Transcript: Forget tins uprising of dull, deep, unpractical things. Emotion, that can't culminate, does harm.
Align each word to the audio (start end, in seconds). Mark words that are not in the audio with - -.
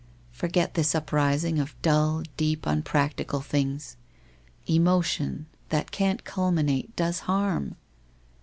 Forget 0.31 0.73
tins 0.73 0.95
uprising 0.95 1.59
of 1.59 1.79
dull, 1.83 2.23
deep, 2.35 2.65
unpractical 2.65 3.39
things. 3.39 3.97
Emotion, 4.65 5.45
that 5.69 5.91
can't 5.91 6.23
culminate, 6.23 6.95
does 6.95 7.19
harm. 7.29 7.75